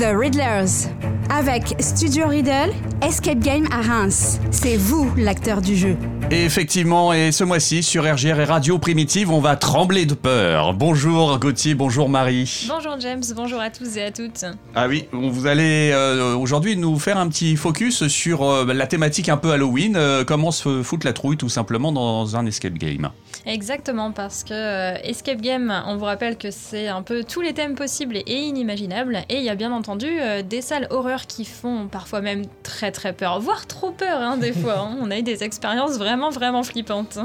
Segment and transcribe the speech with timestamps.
[0.00, 0.88] The Riddlers.
[1.28, 4.40] Avec Studio Riddle, Escape Game à Reims.
[4.50, 5.94] C'est vous l'acteur du jeu.
[6.32, 10.74] Et effectivement, et ce mois-ci sur RGR et Radio Primitive, on va trembler de peur.
[10.74, 12.68] Bonjour Gauthier, bonjour Marie.
[12.68, 14.44] Bonjour James, bonjour à tous et à toutes.
[14.76, 19.28] Ah oui, vous allez euh, aujourd'hui nous faire un petit focus sur euh, la thématique
[19.28, 23.10] un peu Halloween, euh, comment se foutre la trouille tout simplement dans un escape game.
[23.44, 27.74] Exactement, parce que Escape Game, on vous rappelle que c'est un peu tous les thèmes
[27.74, 30.08] possibles et inimaginables, et il y a bien entendu
[30.48, 34.52] des salles horreurs qui font parfois même très très peur, voire trop peur hein, des
[34.60, 34.78] fois.
[34.80, 34.98] Hein.
[35.00, 37.18] On a eu des expériences vraiment vraiment flippantes.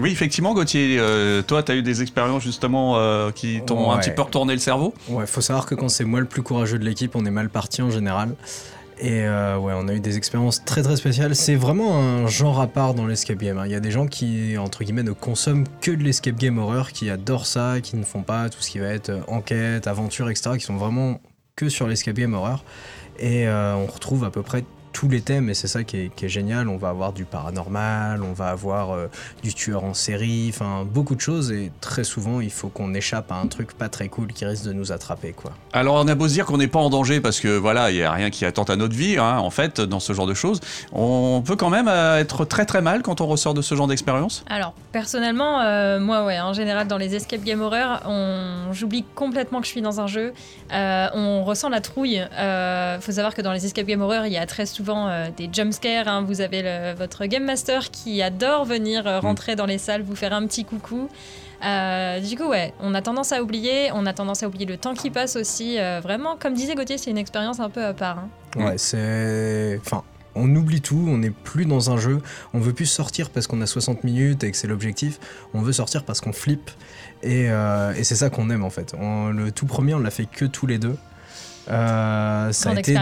[0.00, 3.98] Oui, effectivement, Gauthier, euh, toi, tu as eu des expériences justement euh, qui t'ont un
[3.98, 4.94] petit peu retourné le cerveau?
[5.08, 7.50] Ouais, faut savoir que quand c'est moi le plus courageux de l'équipe, on est mal
[7.50, 8.34] parti en général.
[8.98, 11.34] Et euh, ouais, on a eu des expériences très très spéciales.
[11.34, 13.56] C'est vraiment un genre à part dans l'escape game.
[13.56, 13.64] Hein.
[13.64, 16.92] Il y a des gens qui, entre guillemets, ne consomment que de l'escape game horreur,
[16.92, 20.50] qui adorent ça, qui ne font pas tout ce qui va être enquête, aventure, etc.,
[20.58, 21.20] qui sont vraiment
[21.56, 22.62] que sur l'escape game horreur.
[23.18, 24.64] Et euh, on retrouve à peu près
[25.00, 26.68] tous les thèmes et c'est ça qui est, génial.
[26.68, 29.06] On va avoir du paranormal, on va avoir euh,
[29.42, 33.32] du tueur en série, enfin beaucoup de choses et très souvent il faut qu'on échappe
[33.32, 35.52] à un truc pas très cool qui risque de nous attraper quoi.
[35.72, 37.96] Alors on a beau se dire qu'on n'est pas en danger parce que voilà il
[37.96, 40.34] y a rien qui attente à notre vie hein, en fait dans ce genre de
[40.34, 40.60] choses.
[40.92, 43.86] On peut quand même euh, être très très mal quand on ressort de ce genre
[43.86, 44.44] d'expérience?
[44.50, 49.60] Alors personnellement euh, moi ouais en général dans les escape game horror on j'oublie complètement
[49.60, 50.34] que je suis dans un jeu.
[50.70, 52.22] on ressent la trouille.
[52.38, 55.08] Il faut savoir que dans les escape game horror il y a très souvent souvent
[55.08, 56.08] euh, des jumpscares.
[56.08, 56.24] Hein.
[56.26, 60.32] Vous avez votre game master qui adore venir euh, rentrer dans les salles, vous faire
[60.32, 61.08] un petit coucou.
[61.64, 64.76] Euh, du coup, ouais, on a tendance à oublier, on a tendance à oublier le
[64.76, 65.76] temps qui passe aussi.
[66.02, 68.18] vraiment, comme disait Gauthier, c'est une expérience un peu à part.
[68.18, 68.28] Hein.
[68.56, 69.78] Ouais, c'est.
[69.84, 70.02] Enfin,
[70.34, 72.20] on oublie tout, on n'est plus dans un jeu,
[72.54, 75.18] on veut plus sortir parce qu'on a 60 minutes et que c'est l'objectif,
[75.54, 76.70] on veut sortir parce qu'on flippe.
[77.22, 78.94] Et, et c'est ça qu'on aime en fait.
[78.98, 80.96] le tout premier, on l'a fait que tous les deux.
[81.68, 82.94] Euh, ça a été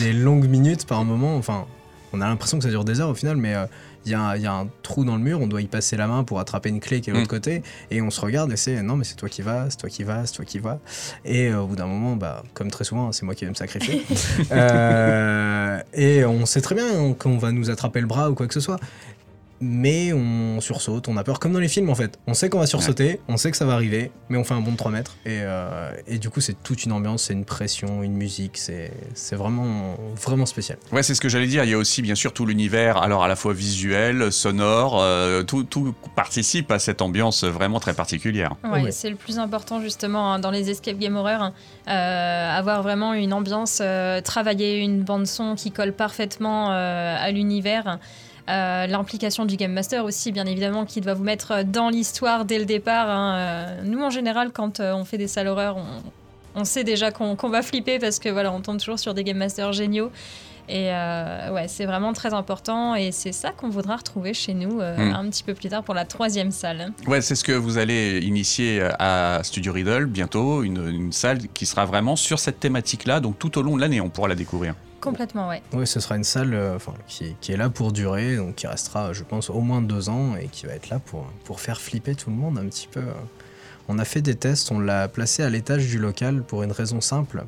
[0.00, 1.36] des, longues minutes par moment.
[1.36, 1.66] Enfin,
[2.12, 3.66] on a l'impression que ça dure des heures au final, mais euh,
[4.04, 6.38] il y, a, un trou dans le mur, on doit y passer la main pour
[6.38, 7.38] attraper une clé qui est de l'autre mm.
[7.38, 9.90] côté, et on se regarde et c'est non, mais c'est toi qui vas, c'est toi
[9.90, 10.78] qui vas, c'est toi qui vas.
[11.24, 13.56] Et euh, au bout d'un moment, bah, comme très souvent, c'est moi qui vais me
[13.56, 14.04] sacrifier.
[15.94, 18.60] et on sait très bien qu'on va nous attraper le bras ou quoi que ce
[18.60, 18.78] soit
[19.60, 22.18] mais on sursaute, on a peur, comme dans les films en fait.
[22.26, 24.60] On sait qu'on va sursauter, on sait que ça va arriver, mais on fait un
[24.60, 25.16] bond de 3 mètres.
[25.24, 28.90] Et, euh, et du coup, c'est toute une ambiance, c'est une pression, une musique, c'est
[29.32, 30.78] vraiment, vraiment spécial.
[30.92, 31.64] Ouais, c'est ce que j'allais dire.
[31.64, 35.42] Il y a aussi, bien sûr, tout l'univers, alors à la fois visuel, sonore, euh,
[35.42, 38.54] tout, tout, participe à cette ambiance vraiment très particulière.
[38.64, 41.52] Ouais, c'est le plus important justement hein, dans les escape game horror.
[41.88, 43.82] Euh, avoir vraiment une ambiance,
[44.24, 47.98] travailler une bande-son qui colle parfaitement à l'univers.
[48.48, 52.58] Euh, l'implication du Game Master aussi, bien évidemment, qui doit vous mettre dans l'histoire dès
[52.58, 53.10] le départ.
[53.10, 53.34] Hein.
[53.36, 55.76] Euh, nous, en général, quand euh, on fait des salles horreurs,
[56.54, 59.38] on, sait déjà qu'on va flipper parce que voilà, on tombe toujours sur des Game
[59.38, 60.10] Masters géniaux.
[60.68, 65.14] Et ouais, c'est vraiment très important et c'est ça qu'on voudra retrouver chez nous hmm.
[65.14, 66.92] un petit peu plus tard pour la troisième salle.
[67.06, 71.66] Ouais, c'est ce que vous allez initier à Studio Riddle bientôt, une, une salle qui
[71.66, 74.74] sera vraiment sur cette thématique-là, donc tout au long de l'année, on pourra la découvrir.
[75.00, 75.62] Complètement, ouais.
[75.72, 79.12] Oui, ce sera une salle euh, qui, qui, est là pour durer, donc qui restera,
[79.12, 82.14] je pense, au moins deux ans et qui va être là pour, pour faire flipper
[82.14, 83.02] tout le monde un petit peu.
[83.88, 87.00] On a fait des tests, on l'a placé à l'étage du local pour une raison
[87.00, 87.44] simple.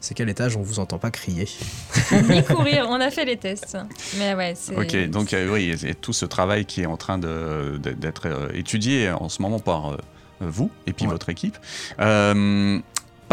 [0.00, 1.48] C'est qu'à l'étage, on vous entend pas crier.
[2.28, 3.78] Ni courir, on a fait les tests.
[4.18, 4.76] Mais ouais, c'est.
[4.76, 8.26] Ok, donc euh, oui, il y a tout ce travail qui est en train d'être
[8.26, 9.96] euh, étudié en ce moment par
[10.40, 11.56] vous et puis votre équipe.
[12.00, 12.78] Euh,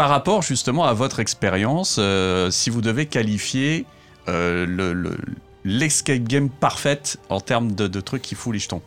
[0.02, 3.86] par rapport justement à votre expérience, euh, si vous devez qualifier
[4.26, 5.14] euh,
[5.64, 8.82] l'escape game parfaite en termes de, de trucs qui fout les jetons.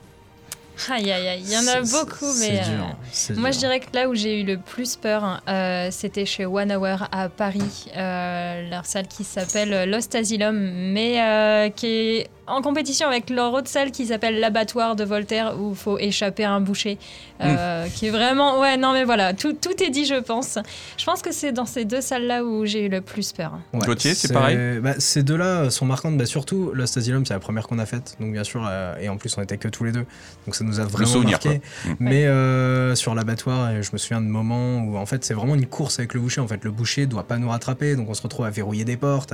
[0.89, 4.09] Aïe aïe aïe, il y en a beaucoup, mais euh, moi je dirais que là
[4.09, 5.41] où j'ai eu le plus peur,
[5.89, 10.57] c'était chez One Hour à Paris, leur salle qui s'appelle Lost Asylum,
[10.91, 15.71] mais qui est en compétition avec leur autre salle qui s'appelle l'abattoir de Voltaire où
[15.71, 16.97] il faut échapper à un boucher.
[17.41, 17.89] Euh, hmm.
[17.89, 18.61] Qui est vraiment.
[18.61, 20.57] Ouais, non, mais voilà, tout, tout, est dit, je pense.
[20.97, 23.59] Je pense que c'est dans ces deux salles-là où j'ai eu le plus peur.
[23.73, 26.17] Ouais, c'est pareil bah, Ces deux-là sont marquantes.
[26.17, 28.15] Bah, surtout, Lost Asylum, c'est la première qu'on a faite.
[28.19, 30.05] Donc, bien sûr, euh, et en plus, on était que tous les deux.
[30.45, 31.61] Donc, ça nous a vraiment marqué.
[31.85, 31.93] Hmm.
[31.99, 35.65] Mais euh, sur l'abattoir, je me souviens de moments où, en fait, c'est vraiment une
[35.65, 36.41] course avec le boucher.
[36.41, 37.95] En fait, le boucher doit pas nous rattraper.
[37.95, 39.33] Donc, on se retrouve à verrouiller des portes.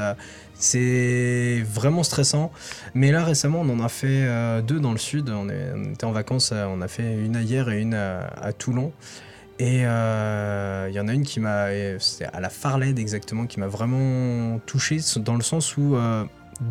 [0.56, 2.52] C'est vraiment stressant.
[2.96, 5.30] Mais là, récemment, on en a fait euh, deux dans le sud.
[5.30, 5.50] On,
[5.92, 8.92] était en vacances, euh, on a fait une à hier et une à, Toulon.
[9.58, 11.68] Et euh, il y en a une qui m'a.
[11.98, 15.96] C'est à la Farled exactement, qui m'a vraiment touché, dans le sens où,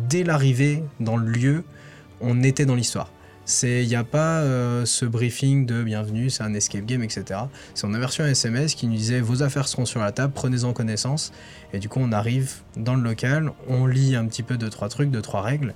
[0.09, 1.63] dès l'arrivée dans le lieu,
[2.21, 3.11] on était dans l'histoire.
[3.63, 4.41] Il n'y a pas
[4.85, 7.41] ce briefing de bienvenue, c'est un escape game, etc.
[7.73, 10.33] C'est on a reçu un SMS qui nous disait vos affaires seront sur la table,
[10.33, 11.31] prenez-en connaissance.
[11.73, 14.89] Et du coup, on arrive dans le local, on lit un petit peu de trois
[14.89, 15.73] trucs, de trois règles.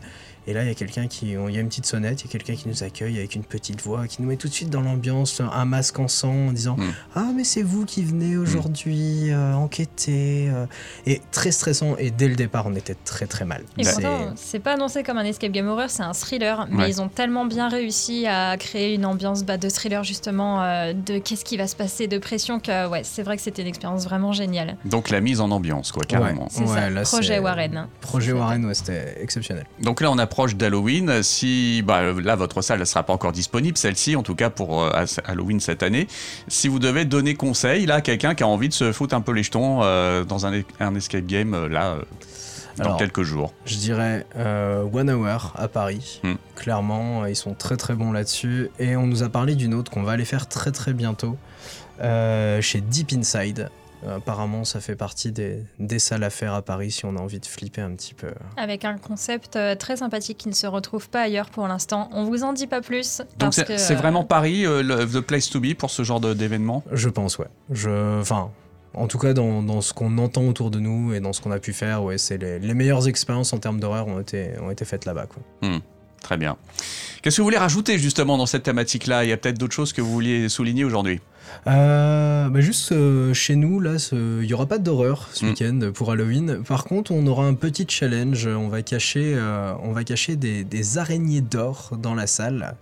[0.48, 2.30] Et là, il y a quelqu'un qui, il y a une petite sonnette, il y
[2.30, 4.70] a quelqu'un qui nous accueille avec une petite voix, qui nous met tout de suite
[4.70, 6.84] dans l'ambiance, un masque en sang, en disant Mm.
[7.16, 10.50] ah mais c'est vous qui venez aujourd'hui euh, enquêter.
[10.50, 10.66] euh.
[11.06, 11.96] Et très stressant.
[11.98, 13.64] Et dès le départ, on était très très mal.
[13.78, 16.68] Et C'est- pourtant, c'est pas annoncé comme un escape game horror, c'est un thriller.
[16.70, 16.90] Mais Ouais.
[16.90, 21.18] ils ont tellement bien réussi à créer une ambiance bah, de thriller, justement, euh, de
[21.20, 24.04] qu'est-ce qui va se passer, de pression, que ouais, c'est vrai que c'était une expérience
[24.06, 24.78] vraiment géniale.
[24.86, 26.48] Donc la mise en ambiance, quoi, carrément.
[26.50, 27.88] C'est Ouais, ça, là, projet c'est- Warren.
[28.02, 29.66] Projet C'est- Warren, ouais, c'était exceptionnel.
[29.82, 31.24] Donc là, on approche d'Halloween.
[31.24, 34.84] Si bah, là, votre salle ne sera pas encore disponible, celle-ci, en tout cas pour
[34.84, 36.08] euh, Halloween cette année.
[36.50, 39.22] Si vous devez donner conseil là, à quelqu'un qui a envie de se foutre un
[39.22, 42.00] peu les jetons euh, dans un, un escape game euh, là,
[42.78, 43.54] dans Alors, quelques jours.
[43.66, 46.20] Je dirais euh, One Hour à Paris.
[46.24, 46.34] Hmm.
[46.58, 48.72] Clairement, ils sont très très bons là-dessus.
[48.78, 51.38] Et on nous a parlé d'une autre qu'on va aller faire très très bientôt
[52.02, 53.70] euh, chez Deep Inside.
[54.08, 57.40] Apparemment, ça fait partie des, des salles à faire à Paris si on a envie
[57.40, 58.32] de flipper un petit peu.
[58.58, 62.10] Avec un concept euh, très sympathique qui ne se retrouve pas ailleurs pour l'instant.
[62.12, 63.22] On vous en dit pas plus.
[63.40, 66.04] Donc c'est que, c'est euh, vraiment Paris, euh, le the place to be pour ce
[66.04, 66.84] genre de- d'événement?
[66.92, 67.48] Je pense, ouais.
[67.72, 68.52] Je, enfin,
[68.94, 71.52] en tout cas, dans, dans ce qu'on entend autour de nous et dans ce qu'on
[71.52, 74.72] a pu faire, ouais, c'est les, les meilleures expériences en termes d'horreur ont été, ont
[74.72, 75.26] été faites là-bas.
[75.28, 75.70] Quoi.
[76.26, 76.58] Très bien.
[77.22, 79.24] Qu'est-ce que vous voulez rajouter justement dans cette thématique-là?
[79.26, 81.20] Il y a peut-être d'autres choses que vous vouliez souligner aujourd'hui.
[81.68, 85.50] Euh, bah juste euh, chez nous, là, il y aura pas d'horreur ce Mm.
[85.50, 86.64] week-end pour Halloween.
[86.68, 88.48] Par contre, on aura un petit challenge.
[88.48, 92.76] On va cacher, euh, on va cacher des, des araignées d'or dans la salle.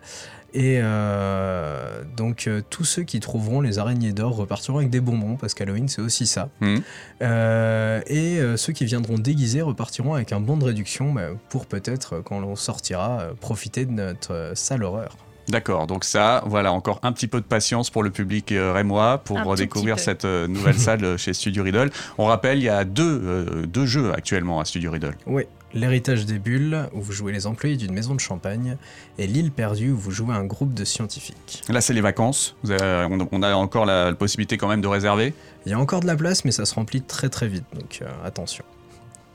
[0.53, 5.35] Et euh, donc, euh, tous ceux qui trouveront les araignées d'or repartiront avec des bonbons,
[5.35, 6.49] parce qu'Halloween, c'est aussi ça.
[6.61, 6.77] Mm.
[7.23, 11.65] Euh, et euh, ceux qui viendront déguisés repartiront avec un bon de réduction bah, pour
[11.65, 15.17] peut-être, quand l'on sortira, euh, profiter de notre euh, salle horreur.
[15.49, 19.17] D'accord, donc ça, voilà, encore un petit peu de patience pour le public euh, rémois
[19.17, 19.97] pour peu.
[19.97, 21.89] cette euh, nouvelle salle chez Studio Riddle.
[22.17, 25.15] On rappelle, il y a deux, euh, deux jeux actuellement à Studio Riddle.
[25.25, 28.77] Oui, l'héritage des bulles, où vous jouez les employés d'une maison de champagne,
[29.17, 31.63] et l'île perdue, où vous jouez un groupe de scientifiques.
[31.69, 32.55] Là, c'est les vacances.
[32.63, 35.33] Vous avez- on, on a encore la, la possibilité quand même de réserver.
[35.65, 37.99] Il y a encore de la place, mais ça se remplit très très vite, donc
[38.01, 38.63] euh, attention.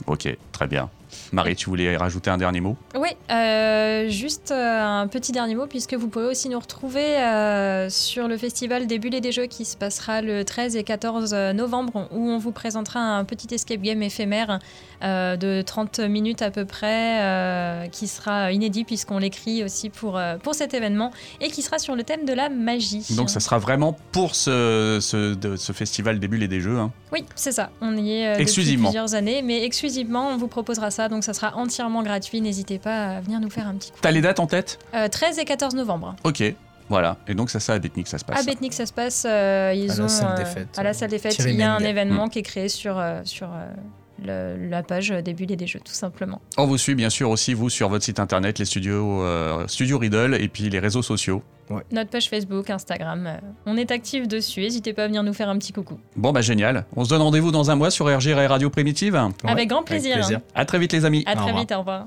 [0.07, 0.89] Ok, très bien.
[1.33, 5.67] Marie, tu voulais rajouter un dernier mot Oui, euh, juste euh, un petit dernier mot,
[5.67, 9.47] puisque vous pouvez aussi nous retrouver euh, sur le festival des bulles et des jeux
[9.47, 13.81] qui se passera le 13 et 14 novembre, où on vous présentera un petit escape
[13.83, 14.59] game éphémère
[15.03, 20.55] euh, de 30 minutes à peu près, qui sera inédit puisqu'on l'écrit aussi pour, pour
[20.55, 21.11] cet événement,
[21.41, 23.05] et qui sera sur le thème de la magie.
[23.17, 26.79] Donc, ça sera vraiment pour ce, ce, de- ce festival des bulles et des jeux.
[26.79, 26.91] hein.
[27.13, 27.71] Oui, c'est ça.
[27.81, 28.45] On y est depuis
[28.87, 32.41] plusieurs années, mais exclusivement, on vous proposera ça, donc ça sera entièrement gratuit.
[32.41, 33.99] N'hésitez pas à venir nous faire un petit coup.
[34.01, 36.17] T'as les dates en tête Euh, 13 et 14 novembre.
[36.25, 36.43] Ok,
[36.89, 37.17] voilà.
[37.29, 38.41] Et donc, ça, ça à Betnik, ça se passe.
[38.41, 39.25] À Betnik, ça se passe.
[39.29, 41.39] euh, ils À la ont, salle des euh, fêtes, à la euh, salle des fêtes,
[41.39, 43.69] il y a un événement qui est créé sur, euh, sur euh,
[44.25, 46.41] le- la page des bulles et des jeux, tout simplement.
[46.57, 49.99] On vous suit bien sûr aussi, vous, sur votre site internet, les studios euh, Studio
[49.99, 51.43] Riddle et puis les réseaux sociaux.
[51.93, 53.37] Notre page Facebook, Instagram, euh,
[53.67, 54.61] on est actif dessus.
[54.61, 55.99] N'hésitez pas à venir nous faire un petit coucou.
[56.17, 56.87] Bon, bah génial.
[56.97, 59.15] On se donne rendez-vous dans un mois sur RGR et Radio Primitive.
[59.15, 60.17] Ouais, Avec grand avec plaisir.
[60.35, 60.41] hein.
[60.55, 61.25] À très vite, les amis.
[61.27, 61.61] À Au très revoir.
[61.61, 62.07] vite, au revoir.